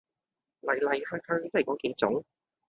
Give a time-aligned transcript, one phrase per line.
[0.61, 2.23] 黎黎去去都係果幾種